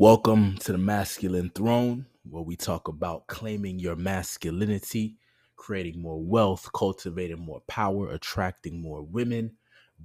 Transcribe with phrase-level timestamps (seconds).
[0.00, 5.16] Welcome to the Masculine Throne, where we talk about claiming your masculinity,
[5.56, 9.56] creating more wealth, cultivating more power, attracting more women,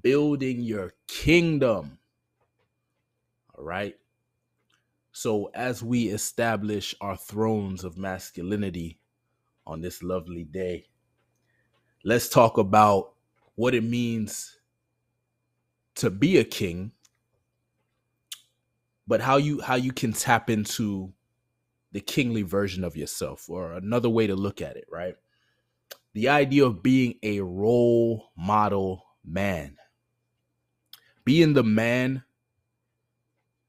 [0.02, 2.00] building your kingdom.
[3.56, 3.94] All right.
[5.12, 9.00] So, as we establish our thrones of masculinity
[9.68, 10.88] on this lovely day,
[12.04, 13.14] let's talk about
[13.54, 14.58] what it means
[15.94, 16.94] to be a king
[19.14, 21.14] but how you how you can tap into
[21.92, 25.14] the kingly version of yourself or another way to look at it right?
[26.14, 29.78] The idea of being a role model man.
[31.26, 32.24] Being the man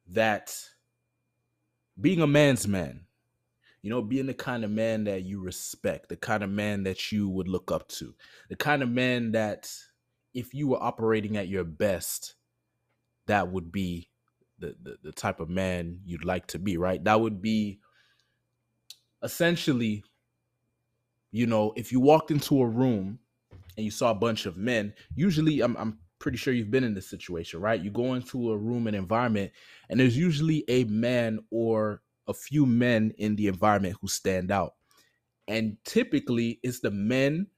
[0.09, 0.59] that
[2.01, 3.03] being a man's man.
[3.83, 7.13] You know being the kind of man that you respect the kind of man that
[7.13, 8.15] you would look up to
[8.49, 9.71] the kind of man that
[10.33, 12.37] if you were operating at your best
[13.27, 14.09] that would be
[14.59, 17.03] the, the, the type of man you'd like to be, right?
[17.05, 17.81] That would be
[19.23, 20.05] essentially,
[21.33, 23.19] you know, if you walked into a room
[23.77, 26.95] and you saw a bunch of men, usually I'm, I'm pretty sure you've been in
[26.95, 27.81] this situation, right?
[27.81, 29.53] You go into a room and environment,
[29.91, 34.75] and there's usually a man or a few men in the environment who stand out.
[35.49, 37.49] And typically, it's the men.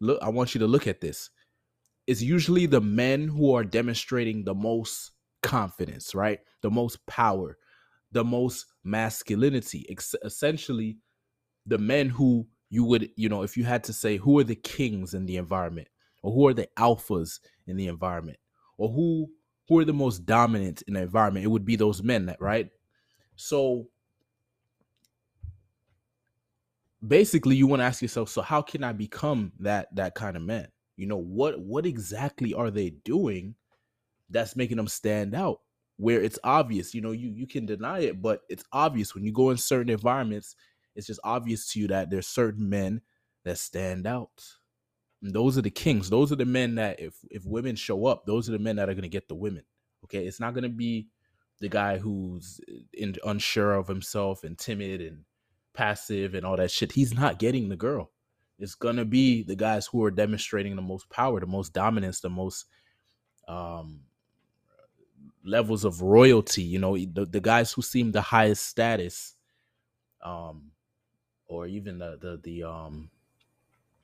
[0.00, 1.30] Look, I want you to look at this.
[2.06, 5.12] It's usually the men who are demonstrating the most
[5.46, 6.40] confidence, right?
[6.62, 7.56] The most power,
[8.12, 9.86] the most masculinity.
[9.88, 10.98] Ex- essentially,
[11.66, 14.56] the men who you would, you know, if you had to say who are the
[14.56, 15.88] kings in the environment,
[16.22, 18.38] or who are the alphas in the environment,
[18.78, 19.30] or who
[19.68, 22.70] who are the most dominant in the environment, it would be those men, that right?
[23.36, 23.88] So
[27.06, 30.42] basically you want to ask yourself so how can i become that that kind of
[30.42, 33.54] man you know what what exactly are they doing
[34.30, 35.60] that's making them stand out
[35.98, 39.32] where it's obvious you know you you can deny it but it's obvious when you
[39.32, 40.56] go in certain environments
[40.96, 43.02] it's just obvious to you that there's certain men
[43.44, 44.42] that stand out.
[45.22, 48.26] And those are the kings those are the men that if if women show up
[48.26, 49.62] those are the men that are going to get the women
[50.04, 50.26] okay?
[50.26, 51.08] It's not going to be
[51.60, 55.24] the guy who's uh, in, unsure of himself and timid and
[55.74, 56.92] passive and all that shit.
[56.92, 58.10] He's not getting the girl.
[58.58, 62.20] It's going to be the guys who are demonstrating the most power the most dominance
[62.20, 62.66] the most
[63.48, 64.00] um
[65.46, 69.34] levels of royalty you know the, the guys who seem the highest status
[70.24, 70.72] um
[71.48, 73.10] or even the the, the um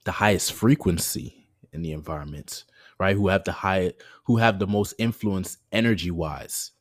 [0.04, 2.64] the highest frequency in the environment
[2.98, 3.16] right?
[3.16, 3.94] Who have the high
[4.24, 6.72] who have the most influence energy wise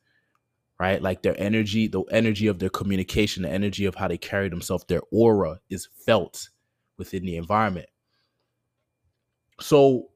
[0.80, 1.02] right?
[1.02, 4.84] Like their energy the energy of their communication the energy of how they carry themselves
[4.88, 6.48] their aura is felt
[6.98, 7.88] within the environment.
[9.60, 10.08] So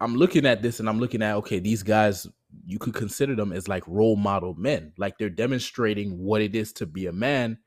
[0.00, 2.26] i'm looking at this and i'm looking at okay these guys
[2.66, 6.72] you could consider them as like role model men like they're demonstrating what it is
[6.72, 7.58] to be a man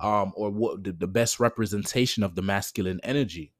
[0.00, 3.52] um or what the, the best representation of the masculine energy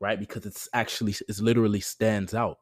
[0.00, 0.18] right?
[0.20, 2.58] Because it's actually it's literally stands out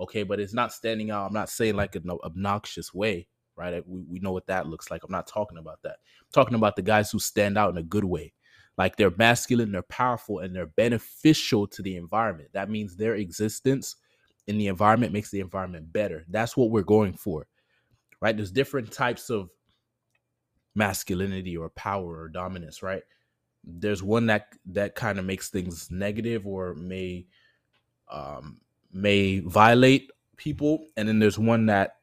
[0.00, 0.22] okay?
[0.24, 3.82] But it's not standing out i'm not saying like an obnoxious way right?
[3.88, 5.98] We, we know what that looks like i'm not talking about that.
[6.22, 8.32] I'm talking about the guys who stand out in a good way.
[8.78, 12.50] Like they're masculine they're powerful and they're beneficial to the environment.
[12.54, 13.96] That means their existence
[14.48, 16.24] in the environment makes the environment better.
[16.28, 17.46] That's what we're going for,
[18.20, 18.36] right?
[18.36, 19.50] There's different types of
[20.74, 23.02] masculinity or power or dominance, right?
[23.62, 27.26] There's one that that kind of makes things negative or may
[28.10, 28.60] um,
[28.90, 31.96] may violate people, and then there's one that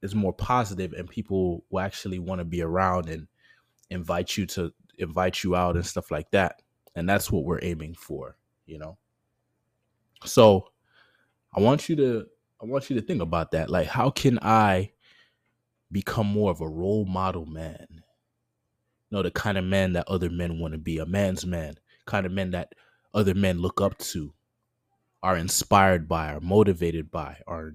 [0.00, 3.28] is more positive and people will actually want to be around and
[3.90, 6.62] invite you to invite you out and stuff like that.
[6.94, 8.96] And that's what we're aiming for, you know.
[10.24, 10.70] So
[11.54, 12.26] I want you to
[12.62, 13.70] I want you to think about that.
[13.70, 14.92] Like, how can I
[15.90, 17.86] become more of a role model man?
[17.90, 21.76] You know, the kind of man that other men want to be, a man's man,
[22.06, 22.74] kind of men that
[23.14, 24.34] other men look up to,
[25.22, 27.74] are inspired by, are motivated by, are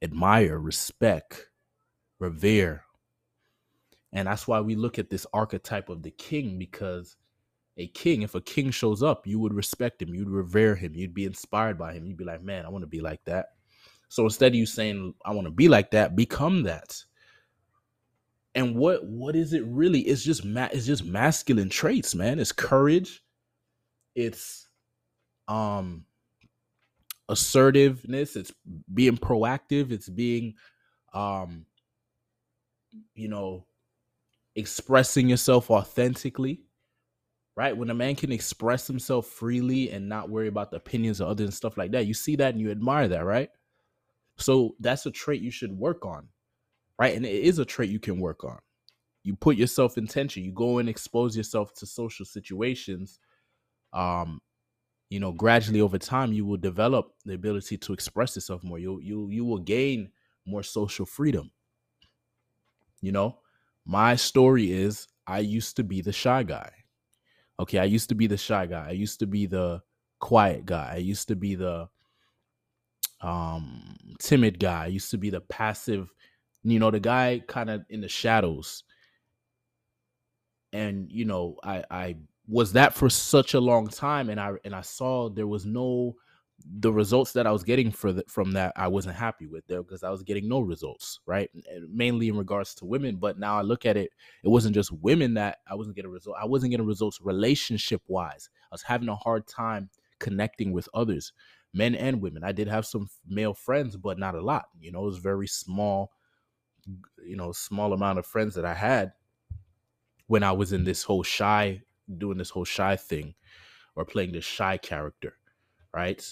[0.00, 1.48] admire, respect,
[2.18, 2.84] revere.
[4.12, 7.16] And that's why we look at this archetype of the king because
[7.76, 11.14] a king, if a king shows up, you would respect him, you'd revere him, you'd
[11.14, 12.04] be inspired by him.
[12.04, 13.46] You'd be like, man, I want to be like that.
[14.08, 17.02] So instead of you saying, I want to be like that, become that.
[18.54, 20.00] And what what is it really?
[20.00, 22.38] It's just ma- it's just masculine traits, man.
[22.38, 23.22] It's courage.
[24.14, 24.68] It's
[25.48, 26.04] um
[27.30, 28.52] assertiveness, it's
[28.92, 30.54] being proactive, it's being
[31.14, 31.64] um
[33.14, 33.64] you know
[34.54, 36.60] expressing yourself authentically
[37.56, 37.76] right?
[37.76, 41.44] When a man can express himself freely and not worry about the opinions of others
[41.46, 43.50] and stuff like that, you see that and you admire that, right?
[44.38, 46.28] So that's a trait you should work on,
[46.98, 47.16] right?
[47.16, 48.58] And it is a trait you can work on.
[49.24, 50.44] you put yourself in tension.
[50.44, 53.20] You go and expose yourself to social situations.
[53.92, 54.40] Um,
[55.10, 58.78] you know, gradually over time, you will develop the ability to express yourself more.
[58.78, 60.10] You'll you you will gain
[60.46, 61.50] more social freedom.
[63.02, 63.38] You know,
[63.84, 66.81] my story is I used to be the shy guy.
[67.60, 68.88] Okay, I used to be the shy guy.
[68.88, 69.82] I used to be the
[70.20, 70.92] quiet guy.
[70.94, 71.88] I used to be the
[73.20, 74.84] um timid guy.
[74.84, 76.12] I used to be the passive,
[76.64, 78.84] you know, the guy kind of in the shadows.
[80.72, 82.16] And you know, I I
[82.48, 86.16] was that for such a long time and I and I saw there was no
[86.64, 89.82] the results that I was getting for the, from that I wasn't happy with there
[89.82, 91.50] because I was getting no results, right?
[91.88, 94.10] Mainly in regards to women, but now I look at it,
[94.42, 96.38] it wasn't just women that I wasn't getting results.
[96.40, 98.50] I wasn't getting results relationship wise.
[98.70, 101.32] I was having a hard time connecting with others,
[101.74, 102.44] men and women.
[102.44, 104.66] I did have some male friends, but not a lot.
[104.80, 106.12] You know, it was very small,
[107.24, 109.12] you know, small amount of friends that I had
[110.26, 111.82] when I was in this whole shy,
[112.18, 113.34] doing this whole shy thing
[113.96, 115.34] or playing this shy character,
[115.92, 116.24] right?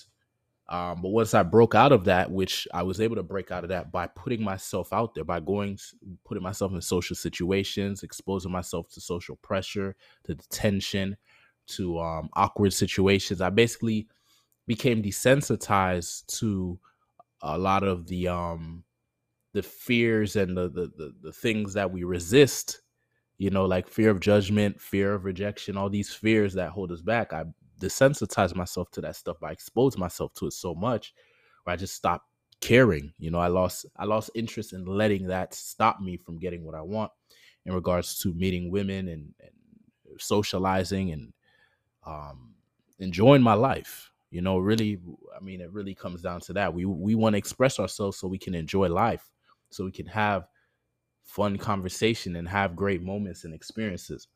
[0.70, 3.64] Um, but once I broke out of that, which I was able to break out
[3.64, 5.78] of that by putting myself out there, by going,
[6.24, 11.16] putting myself in social situations, exposing myself to social pressure, to tension,
[11.66, 14.06] to um, awkward situations, I basically
[14.66, 16.78] became desensitized to
[17.42, 18.84] a lot of the um,
[19.52, 22.82] the fears and the, the the the things that we resist.
[23.38, 27.00] You know, like fear of judgment, fear of rejection, all these fears that hold us
[27.00, 27.32] back.
[27.32, 27.44] I
[27.80, 29.42] desensitize myself to that stuff.
[29.42, 31.14] I expose myself to it so much
[31.64, 32.26] where I just stopped
[32.60, 33.12] caring.
[33.18, 36.74] You know, I lost I lost interest in letting that stop me from getting what
[36.74, 37.10] I want
[37.66, 41.32] in regards to meeting women and, and socializing and
[42.06, 42.54] um,
[42.98, 44.12] enjoying my life.
[44.30, 44.98] You know, really,
[45.36, 46.72] I mean, it really comes down to that.
[46.72, 49.28] We we want to express ourselves so we can enjoy life,
[49.70, 50.46] so we can have
[51.24, 54.28] fun conversation and have great moments and experiences.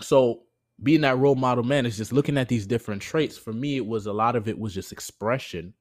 [0.00, 0.42] So
[0.82, 3.38] being that role model man is just looking at these different traits.
[3.38, 5.74] For me, it was a lot of it was just expression.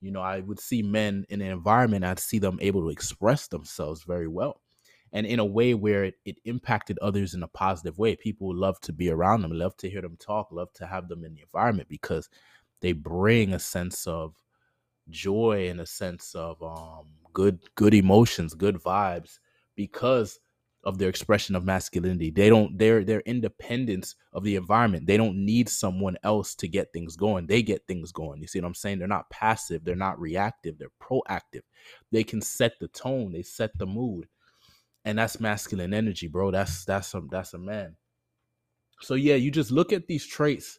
[0.00, 3.48] You know, I would see men in an environment, I'd see them able to express
[3.48, 4.60] themselves very well.
[5.12, 8.14] And in a way where it, it impacted others in a positive way.
[8.14, 11.24] People love to be around them, love to hear them talk, love to have them
[11.24, 12.28] in the environment because
[12.80, 14.34] they bring a sense of
[15.10, 19.40] joy and a sense of um, good good emotions, good vibes
[19.74, 20.38] because
[20.84, 22.30] of their expression of masculinity.
[22.30, 25.06] They don't their their independence of the environment.
[25.06, 27.46] They don't need someone else to get things going.
[27.46, 28.40] They get things going.
[28.40, 28.98] You see what I'm saying?
[28.98, 31.62] They're not passive, they're not reactive, they're proactive.
[32.10, 34.26] They can set the tone, they set the mood.
[35.04, 36.50] And that's masculine energy, bro.
[36.50, 37.96] That's that's a that's a man.
[39.02, 40.78] So yeah, you just look at these traits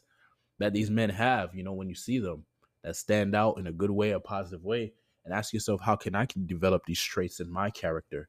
[0.58, 2.44] that these men have, you know, when you see them
[2.84, 4.92] that stand out in a good way, a positive way,
[5.24, 8.28] and ask yourself, how can I develop these traits in my character?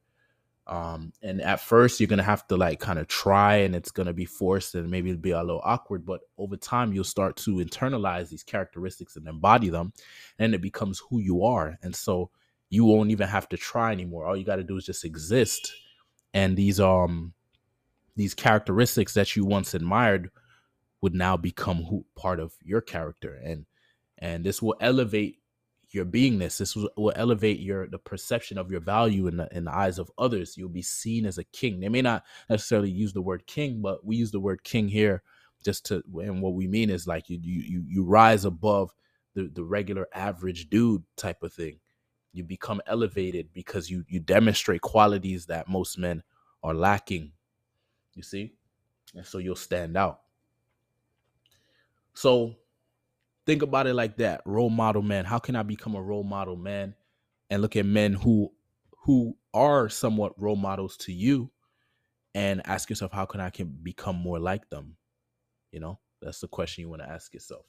[0.68, 4.13] Um and at first you're gonna have to like kind of try and it's gonna
[4.13, 7.56] be forced and maybe it'll be a little awkward but over time you'll start to
[7.56, 9.92] internalize these characteristics and embody them
[10.39, 12.30] and it becomes who you are and so
[12.74, 14.25] you won't even have to try anymore.
[14.25, 15.71] All you got to do is just exist
[16.33, 17.33] and these um
[18.15, 20.31] these characteristics that you once admired
[21.01, 23.68] would now become who part of your character and
[24.18, 25.38] and this will elevate
[25.93, 26.57] your beingness.
[26.57, 29.99] This will, will elevate your the perception of your value in the in the eyes
[29.99, 30.57] of others.
[30.57, 31.79] You'll be seen as a king.
[31.79, 35.21] They may not necessarily use the word king, but we use the word king here
[35.63, 38.91] just to and what we mean is like you you you rise above
[39.35, 41.79] the the regular average dude type of thing.
[42.33, 46.23] You become elevated because you you demonstrate qualities that most men
[46.63, 47.31] are lacking.
[48.15, 48.53] You see?
[49.15, 50.21] And so you'll stand out.
[52.15, 52.55] So
[53.45, 54.41] think about it like that.
[54.45, 56.95] Role model man how can i become a role model man
[57.50, 58.51] and look at men who
[59.03, 61.51] who are somewhat role models to you
[62.33, 64.97] and ask yourself how can i can become more like them?
[65.71, 67.65] You know that's the question you want to ask yourself.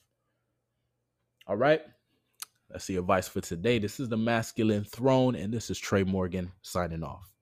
[1.46, 1.82] All right
[2.70, 3.78] that's the advice for today.
[3.78, 7.33] This is the masculine throne and this is trey morgan signing off